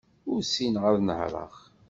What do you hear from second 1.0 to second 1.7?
nehreɣ.